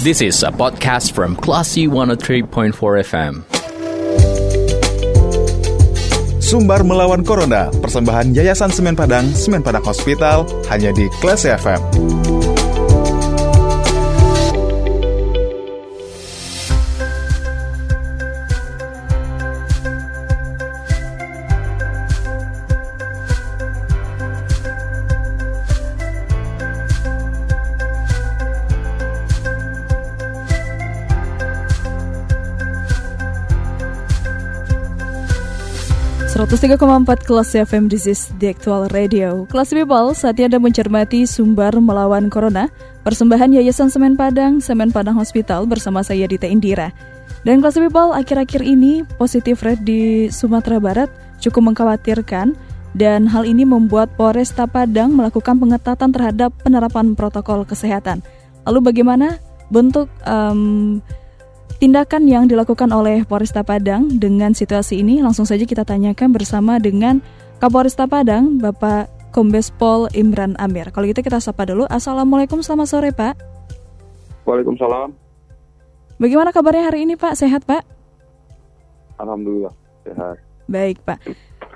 [0.00, 2.72] This is a podcast from Classy 103.4
[3.04, 3.44] FM.
[6.40, 12.19] Sumbar melawan Corona, persembahan Yayasan Semen Padang, Semen Padang Hospital, hanya di Classy FM.
[36.40, 39.44] 103,4 kelas FM This is the actual radio.
[39.52, 42.72] Kelas People, saatnya Anda mencermati sumber melawan Corona.
[43.04, 46.96] Persembahan Yayasan Semen Padang, Semen Padang Hospital bersama saya Dita Indira.
[47.44, 51.12] Dan kelas People, akhir-akhir ini positif rate di Sumatera Barat
[51.44, 52.56] cukup mengkhawatirkan
[52.96, 58.24] Dan hal ini membuat Polresta Padang melakukan pengetatan terhadap penerapan protokol kesehatan.
[58.64, 59.36] Lalu bagaimana
[59.68, 61.04] bentuk um,
[61.80, 67.24] tindakan yang dilakukan oleh Polresta Padang dengan situasi ini langsung saja kita tanyakan bersama dengan
[67.56, 70.92] Kapolresta Padang, Bapak Kombes Pol Imran Amir.
[70.92, 71.88] Kalau gitu kita sapa dulu.
[71.88, 73.34] Assalamualaikum, selamat sore Pak.
[74.44, 75.16] Waalaikumsalam.
[76.20, 77.32] Bagaimana kabarnya hari ini Pak?
[77.32, 77.80] Sehat Pak?
[79.16, 79.72] Alhamdulillah,
[80.04, 80.36] sehat.
[80.68, 81.16] Baik Pak.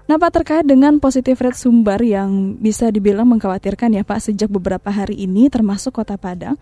[0.05, 4.93] Nah Pak terkait dengan positif rate sumber yang bisa dibilang mengkhawatirkan ya Pak sejak beberapa
[4.93, 6.61] hari ini termasuk kota Padang.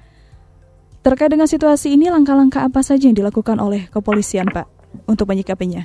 [1.03, 4.71] Terkait dengan situasi ini, langkah-langkah apa saja yang dilakukan oleh kepolisian, Pak,
[5.11, 5.83] untuk menyikapinya?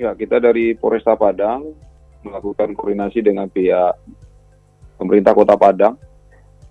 [0.00, 1.76] Ya, kita dari Polresta Padang
[2.24, 3.92] melakukan koordinasi dengan pihak
[4.96, 6.00] pemerintah Kota Padang,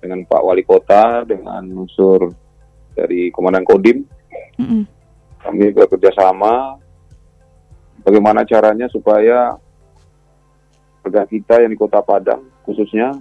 [0.01, 2.33] dengan Pak Wali Kota, dengan unsur
[2.97, 4.01] dari Komandan Kodim.
[4.57, 4.83] Mm -hmm.
[5.41, 6.81] Kami bekerja sama
[8.01, 9.53] bagaimana caranya supaya
[11.05, 13.13] warga kita yang di Kota Padang khususnya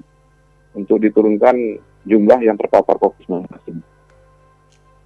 [0.77, 1.57] untuk diturunkan
[2.05, 3.91] jumlah yang terpapar COVID-19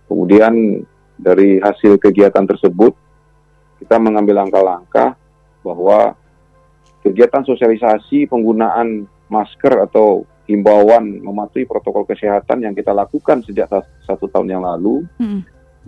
[0.04, 0.84] Kemudian
[1.16, 2.92] dari hasil kegiatan tersebut,
[3.80, 5.16] kita mengambil langkah-langkah
[5.64, 6.14] bahwa
[7.00, 13.66] kegiatan sosialisasi penggunaan masker atau himbauan mematuhi protokol kesehatan yang kita lakukan sejak
[14.04, 15.40] satu tahun yang lalu, hmm.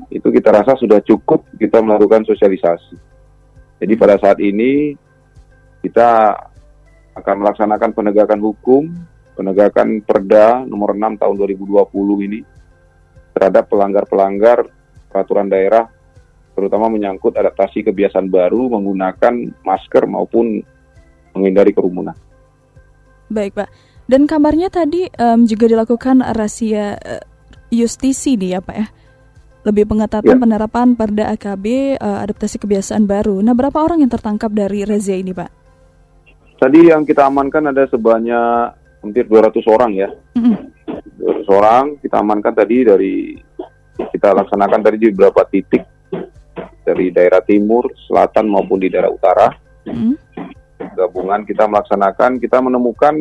[0.09, 2.97] itu kita rasa sudah cukup kita melakukan sosialisasi.
[3.77, 4.97] Jadi pada saat ini
[5.85, 6.33] kita
[7.13, 8.89] akan melaksanakan penegakan hukum
[9.37, 12.41] penegakan Perda nomor 6 tahun 2020 ini
[13.37, 14.65] terhadap pelanggar-pelanggar
[15.13, 15.93] peraturan daerah
[16.57, 20.65] terutama menyangkut adaptasi kebiasaan baru menggunakan masker maupun
[21.37, 22.17] menghindari kerumunan.
[23.29, 23.69] Baik, Pak.
[24.09, 27.23] Dan kabarnya tadi um, juga dilakukan rahasia uh,
[27.69, 28.87] justisi nih ya, Pak ya.
[29.69, 30.41] Lebih pengetatan ya.
[30.41, 33.45] penerapan Perda AKB uh, adaptasi kebiasaan baru.
[33.45, 35.51] Nah, berapa orang yang tertangkap dari razia ini, Pak?
[36.57, 40.09] Tadi yang kita amankan ada sebanyak hampir 200 orang ya.
[40.35, 40.57] Mm-hmm.
[41.47, 43.15] 200 orang kita amankan tadi dari
[43.97, 45.83] kita laksanakan tadi di beberapa titik
[46.87, 49.49] dari daerah timur, selatan maupun di daerah utara.
[49.87, 50.13] Mm-hmm.
[50.99, 53.15] Gabungan kita melaksanakan, kita menemukan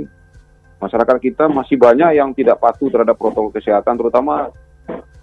[0.81, 4.53] masyarakat kita masih banyak yang tidak patuh terhadap protokol kesehatan, terutama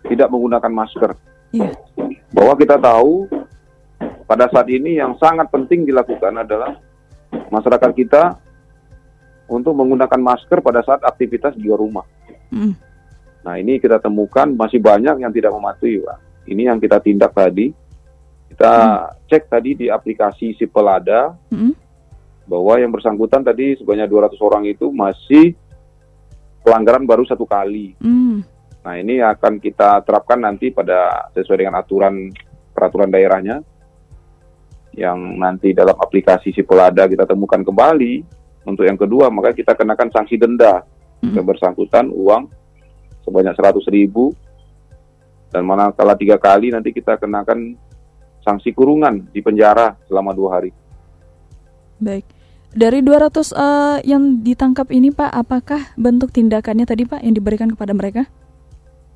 [0.06, 1.12] tidak menggunakan masker.
[1.55, 1.77] Yeah.
[2.33, 3.29] Bahwa kita tahu
[4.27, 6.81] pada saat ini yang sangat penting dilakukan adalah
[7.53, 8.42] masyarakat kita
[9.53, 12.07] untuk menggunakan masker pada saat aktivitas di luar rumah.
[12.49, 12.73] Mm.
[13.45, 16.19] Nah ini kita temukan masih banyak yang tidak mematuhi, Pak.
[16.49, 17.69] Ini yang kita tindak tadi.
[18.49, 19.29] Kita mm.
[19.29, 21.73] cek tadi di aplikasi Sipelada mm.
[22.49, 25.53] bahwa yang bersangkutan tadi sebanyak 200 orang itu masih
[26.65, 27.93] pelanggaran baru satu kali.
[28.01, 28.41] Mm.
[28.83, 32.33] Nah ini akan kita terapkan nanti pada sesuai dengan aturan
[32.73, 33.62] peraturan daerahnya
[34.93, 40.39] yang nanti dalam aplikasi Sipelada kita temukan kembali untuk yang kedua, maka kita kenakan sanksi
[40.39, 40.87] denda
[41.23, 41.34] hmm.
[41.34, 42.47] yang bersangkutan uang
[43.27, 44.34] sebanyak 100 ribu
[45.53, 47.77] dan mana manakala tiga kali nanti kita kenakan
[48.43, 50.71] sanksi kurungan di penjara selama dua hari.
[52.03, 52.27] Baik.
[52.73, 57.69] Dari 200 uh, eh, yang ditangkap ini Pak, apakah bentuk tindakannya tadi Pak yang diberikan
[57.69, 58.25] kepada mereka?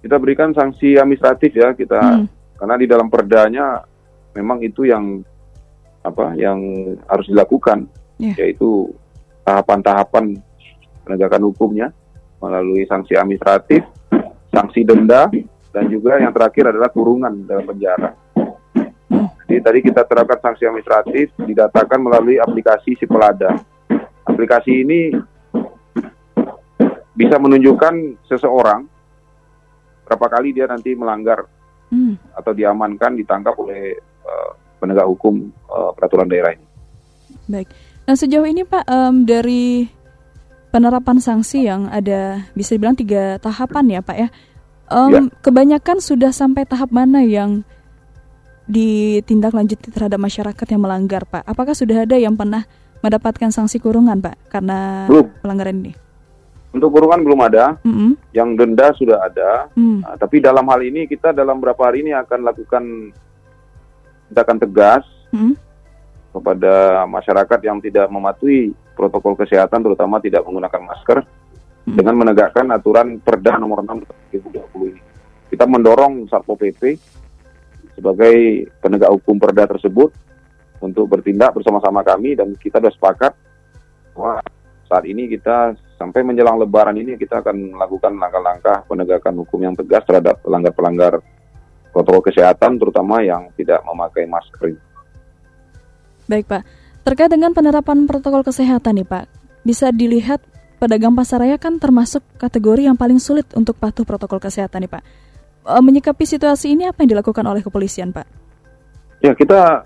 [0.05, 2.60] Kita berikan sanksi administratif ya kita hmm.
[2.60, 3.81] karena di dalam perdanya
[4.37, 5.25] memang itu yang
[6.04, 6.60] apa yang
[7.09, 7.91] harus dilakukan
[8.21, 8.37] yeah.
[8.39, 8.93] yaitu
[9.47, 10.34] tahapan-tahapan
[11.07, 11.95] penegakan hukumnya
[12.43, 13.87] melalui sanksi administratif,
[14.51, 15.31] sanksi denda,
[15.71, 18.10] dan juga yang terakhir adalah kurungan dalam penjara.
[19.47, 23.54] Jadi tadi kita terapkan sanksi administratif didatakan melalui aplikasi Sipelada.
[24.27, 25.15] Aplikasi ini
[27.15, 28.84] bisa menunjukkan seseorang
[30.04, 31.47] berapa kali dia nanti melanggar
[31.95, 32.37] hmm.
[32.37, 33.97] atau diamankan ditangkap oleh
[34.27, 34.51] uh,
[34.83, 36.66] penegak hukum uh, peraturan daerah ini.
[37.47, 37.71] Baik.
[38.07, 39.91] Nah sejauh ini Pak um, dari
[40.71, 44.29] penerapan sanksi yang ada bisa dibilang tiga tahapan ya Pak ya.
[44.87, 45.21] Um, ya.
[45.43, 47.67] Kebanyakan sudah sampai tahap mana yang
[48.67, 51.47] ditindaklanjuti terhadap masyarakat yang melanggar, Pak?
[51.47, 52.67] Apakah sudah ada yang pernah
[53.03, 55.27] mendapatkan sanksi kurungan, Pak, karena belum.
[55.43, 55.93] pelanggaran ini?
[56.75, 58.11] Untuk kurungan belum ada, mm -hmm.
[58.35, 59.71] yang denda sudah ada.
[59.79, 60.03] Mm.
[60.03, 62.85] Nah, tapi dalam hal ini kita dalam beberapa hari ini akan lakukan
[64.29, 65.53] tindakan tegas mm -hmm.
[66.36, 71.28] Kepada masyarakat yang tidak mematuhi protokol kesehatan, terutama tidak menggunakan masker, mm
[71.88, 71.97] -hmm.
[71.97, 74.04] dengan menegakkan aturan Perda Nomor 6
[74.36, 75.00] 2020 ini.
[75.48, 76.83] Kita mendorong Satpol PP
[77.97, 80.12] sebagai penegak hukum perda tersebut
[80.84, 83.33] untuk bertindak bersama-sama kami dan kita sudah sepakat
[84.12, 84.44] bahwa
[84.86, 90.04] saat ini kita sampai menjelang lebaran ini kita akan melakukan langkah-langkah penegakan hukum yang tegas
[90.04, 91.24] terhadap pelanggar-pelanggar
[91.91, 94.77] protokol kesehatan terutama yang tidak memakai masker.
[96.27, 96.63] Baik Pak,
[97.07, 99.25] terkait dengan penerapan protokol kesehatan nih Pak,
[99.63, 100.43] bisa dilihat
[100.83, 105.03] pedagang pasaraya kan termasuk kategori yang paling sulit untuk patuh protokol kesehatan nih Pak
[105.67, 108.27] uh, menyikapi situasi ini apa yang dilakukan oleh kepolisian, Pak?
[109.21, 109.83] Ya kita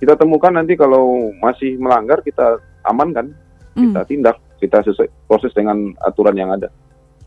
[0.00, 3.30] kita temukan nanti kalau masih melanggar kita amankan,
[3.76, 3.82] mm.
[3.86, 6.72] kita tindak, kita sesuai proses dengan aturan yang ada.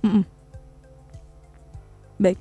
[0.04, 0.24] Mm -mm.
[2.20, 2.38] Baik.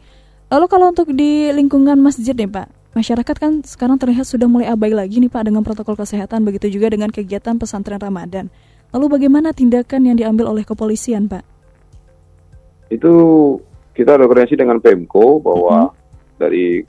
[0.51, 4.95] Lalu kalau untuk di lingkungan masjid nih Pak, masyarakat kan sekarang terlihat sudah mulai abai
[4.95, 8.49] lagi nih Pak dengan protokol kesehatan, begitu juga dengan kegiatan pesantren Ramadan.
[8.95, 11.43] Lalu bagaimana tindakan yang diambil oleh kepolisian Pak?
[12.95, 13.13] Itu
[13.95, 16.39] kita ada koordinasi dengan Pemko bahwa hmm.
[16.39, 16.87] dari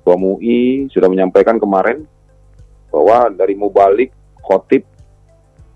[0.00, 2.08] Ketua MUI sudah menyampaikan kemarin
[2.88, 4.88] bahwa dari Mubalik, Khotib,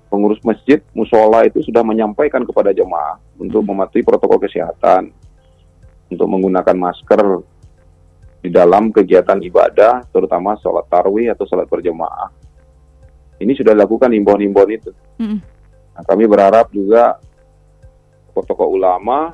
[0.08, 5.12] pengurus masjid, musola itu sudah menyampaikan kepada jemaah untuk mematuhi protokol kesehatan,
[6.08, 7.44] untuk menggunakan masker
[8.44, 12.28] di dalam kegiatan ibadah, terutama sholat tarwih atau sholat berjemaah.
[13.40, 14.92] Ini sudah dilakukan himbauan-himbauan itu.
[15.16, 15.40] Mm.
[15.96, 17.16] Nah, kami berharap juga
[18.36, 19.32] protokol ulama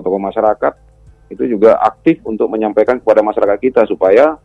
[0.00, 0.74] tokoh masyarakat
[1.28, 4.38] itu juga aktif untuk menyampaikan kepada masyarakat kita supaya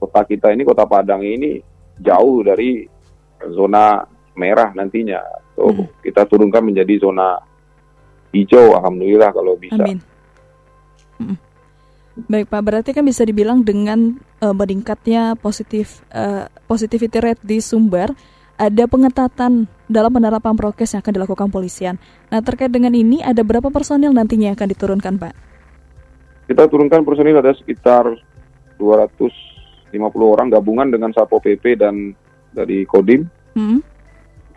[0.00, 1.62] kota kita ini kota Padang ini
[2.00, 2.88] jauh dari
[3.54, 4.02] zona
[4.34, 5.22] merah nantinya.
[5.54, 6.02] So, hmm.
[6.02, 7.38] kita turunkan menjadi zona
[8.34, 9.82] hijau alhamdulillah kalau bisa.
[9.82, 10.02] Amin.
[11.18, 11.36] Hmm.
[12.26, 18.10] Baik Pak, berarti kan bisa dibilang dengan uh, meningkatnya positif uh, positivity rate di Sumber
[18.58, 21.94] ada pengetatan dalam penerapan prokes yang akan dilakukan polisian.
[22.26, 25.34] Nah, terkait dengan ini, ada berapa personil nantinya yang akan diturunkan, Pak?
[26.50, 28.10] Kita turunkan personil ada sekitar
[28.82, 32.18] 250 orang gabungan dengan Satpol PP dan
[32.50, 33.30] dari Kodim.
[33.54, 33.78] Hmm.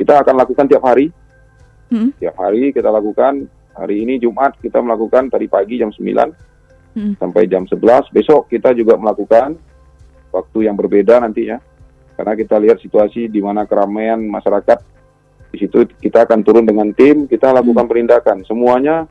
[0.01, 1.13] Kita akan lakukan tiap hari.
[1.93, 2.09] Hmm.
[2.17, 3.45] Tiap hari kita lakukan.
[3.77, 6.50] Hari ini Jumat kita melakukan tadi pagi jam 9
[6.95, 7.19] hmm.
[7.19, 8.11] sampai jam 11.
[8.11, 9.55] Besok kita juga melakukan
[10.31, 11.59] waktu yang berbeda nantinya
[12.15, 14.79] karena kita lihat situasi di mana keramaian masyarakat
[15.51, 17.91] di situ kita akan turun dengan tim kita lakukan hmm.
[17.91, 19.03] penindakan semuanya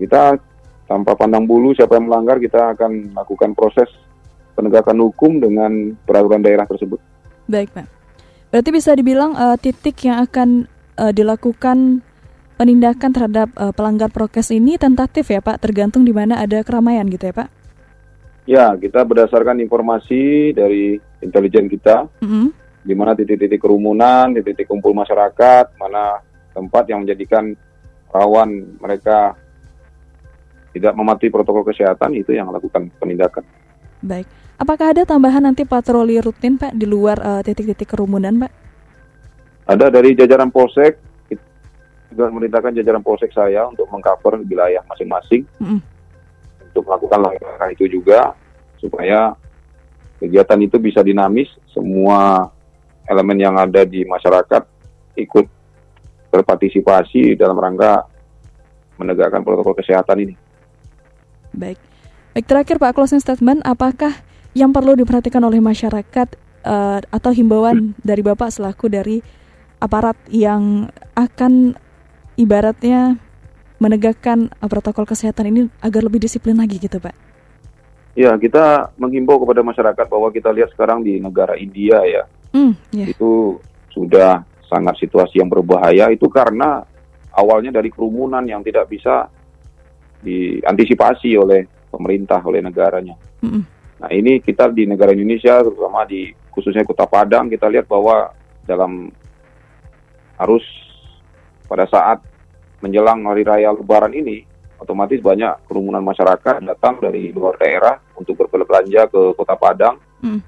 [0.00, 0.40] kita
[0.86, 3.90] tanpa pandang bulu siapa yang melanggar kita akan lakukan proses
[4.54, 6.96] penegakan hukum dengan peraturan daerah tersebut.
[7.50, 7.86] Baik pak,
[8.48, 12.00] berarti bisa dibilang uh, titik yang akan uh, dilakukan
[12.56, 17.28] penindakan terhadap uh, pelanggar prokes ini tentatif ya pak, tergantung di mana ada keramaian gitu
[17.28, 17.48] ya pak?
[18.46, 22.46] Ya, kita berdasarkan informasi dari intelijen kita, mm-hmm.
[22.86, 26.22] di mana titik-titik kerumunan, titik-titik kumpul masyarakat, mana
[26.54, 27.52] tempat yang menjadikan
[28.08, 29.36] rawan mereka
[30.72, 33.44] tidak mematuhi protokol kesehatan itu yang melakukan penindakan.
[34.00, 34.28] Baik,
[34.60, 38.52] apakah ada tambahan nanti patroli rutin Pak di luar uh, titik-titik kerumunan Pak?
[39.66, 41.02] Ada dari jajaran polsek,
[42.16, 45.44] juga memerintahkan jajaran polsek saya untuk mengcover wilayah masing-masing.
[45.60, 45.96] Mm-hmm
[46.76, 48.36] untuk melakukan langkah itu juga
[48.76, 49.32] supaya
[50.20, 52.52] kegiatan itu bisa dinamis, semua
[53.08, 54.60] elemen yang ada di masyarakat
[55.16, 55.48] ikut
[56.28, 58.04] berpartisipasi dalam rangka
[59.00, 60.34] menegakkan protokol kesehatan ini.
[61.56, 61.80] Baik.
[62.36, 64.12] Baik terakhir Pak closing statement apakah
[64.52, 66.28] yang perlu diperhatikan oleh masyarakat
[66.68, 68.04] uh, atau himbauan hmm.
[68.04, 69.24] dari Bapak selaku dari
[69.80, 71.72] aparat yang akan
[72.36, 73.16] ibaratnya
[73.76, 77.12] menegakkan uh, protokol kesehatan ini agar lebih disiplin lagi gitu Pak?
[78.16, 82.24] Ya, kita menghimbau kepada masyarakat bahwa kita lihat sekarang di negara India ya,
[82.56, 83.08] mm, yeah.
[83.12, 83.60] itu
[83.92, 86.80] sudah sangat situasi yang berbahaya itu karena
[87.36, 89.28] awalnya dari kerumunan yang tidak bisa
[90.24, 93.20] diantisipasi oleh pemerintah, oleh negaranya.
[93.44, 93.62] Mm -mm.
[94.00, 98.32] Nah ini kita di negara Indonesia, terutama di khususnya Kota Padang, kita lihat bahwa
[98.64, 99.12] dalam
[100.40, 100.64] harus
[101.66, 102.22] pada saat
[102.80, 104.46] menjelang hari raya Lebaran ini,
[104.78, 110.40] otomatis banyak kerumunan masyarakat datang dari luar daerah untuk berbelanja ke Kota Padang, hmm.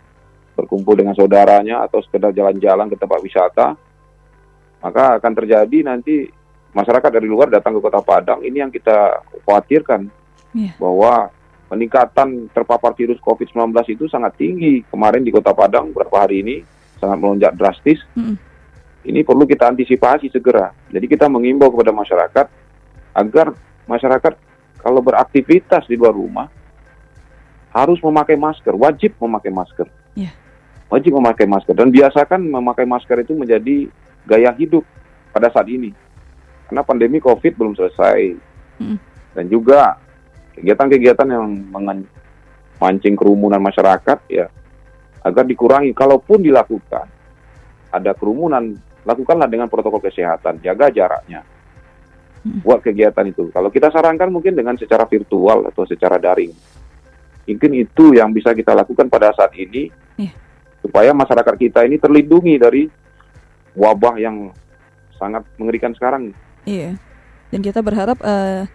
[0.54, 3.66] berkumpul dengan saudaranya atau sekedar jalan-jalan ke tempat wisata,
[4.78, 6.28] maka akan terjadi nanti
[6.70, 8.44] masyarakat dari luar datang ke Kota Padang.
[8.44, 10.18] Ini yang kita khawatirkan
[10.56, 10.72] Iya.
[10.80, 11.28] bahwa
[11.68, 14.80] peningkatan terpapar virus COVID-19 itu sangat tinggi.
[14.88, 16.56] Kemarin di Kota Padang beberapa hari ini
[16.96, 18.00] sangat melonjak drastis.
[18.16, 18.36] Mm-mm.
[19.08, 20.68] Ini perlu kita antisipasi segera.
[20.92, 22.46] Jadi kita mengimbau kepada masyarakat
[23.16, 23.56] agar
[23.88, 24.32] masyarakat
[24.84, 26.46] kalau beraktivitas di luar rumah
[27.72, 29.88] harus memakai masker, wajib memakai masker.
[30.12, 30.32] Iya.
[30.92, 33.88] Wajib memakai masker dan biasakan memakai masker itu menjadi
[34.28, 34.84] gaya hidup
[35.32, 35.92] pada saat ini.
[36.68, 38.36] Karena pandemi Covid belum selesai.
[38.76, 38.98] Mm.
[39.32, 39.96] Dan juga
[40.52, 42.08] kegiatan-kegiatan yang mengan-
[42.78, 44.46] mancing kerumunan masyarakat ya
[45.26, 47.10] agar dikurangi kalaupun dilakukan
[47.90, 51.42] ada kerumunan lakukanlah dengan protokol kesehatan jaga jaraknya
[52.38, 52.62] Hmm.
[52.62, 56.54] buat kegiatan itu kalau kita sarankan mungkin dengan secara virtual atau secara daring
[57.50, 60.30] mungkin itu yang bisa kita lakukan pada saat ini Iya.
[60.78, 62.86] supaya masyarakat kita ini terlindungi dari
[63.74, 64.54] wabah yang
[65.18, 66.30] sangat mengerikan sekarang
[66.62, 66.94] Iya.
[67.50, 68.70] Dan kita berharap eh,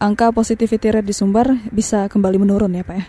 [0.00, 3.04] angka positivity rate di Sumbar bisa kembali menurun ya Pak ya.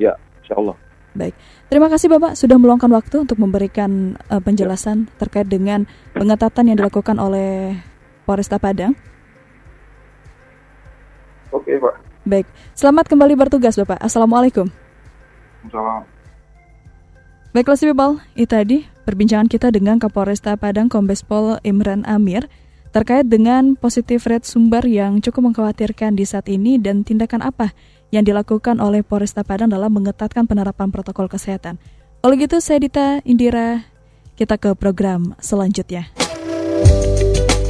[0.00, 0.76] ya insya Allah
[1.16, 1.34] Baik.
[1.72, 7.16] Terima kasih Bapak sudah meluangkan waktu untuk memberikan eh, penjelasan terkait dengan pengetatan yang dilakukan
[7.16, 7.80] oleh
[8.28, 8.92] Polresta Padang.
[11.48, 11.94] oke pak
[12.28, 12.46] Baik.
[12.76, 14.04] Selamat kembali bertugas Bapak.
[14.04, 14.68] Assalamualaikum.
[15.72, 16.04] Salam.
[17.56, 22.44] Baiklah si People, itu tadi perbincangan kita dengan Kapolresta Padang Kombes Pol Imran Amir
[22.92, 27.72] terkait dengan positif rate sumber yang cukup mengkhawatirkan di saat ini dan tindakan apa
[28.08, 31.76] yang dilakukan oleh Polresta Padang dalam mengetatkan penerapan protokol kesehatan.
[32.24, 33.86] Oleh gitu, saya Dita Indira,
[34.34, 36.10] kita ke program selanjutnya.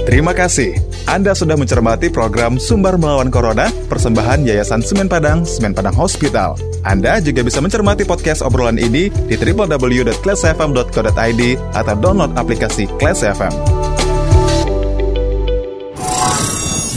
[0.09, 0.73] Terima kasih.
[1.05, 6.57] Anda sudah mencermati program Sumber Melawan Corona, persembahan Yayasan Semen Padang, Semen Padang Hospital.
[6.81, 11.43] Anda juga bisa mencermati podcast obrolan ini di www.classfm.co.id
[11.77, 13.68] atau download aplikasi Class FM.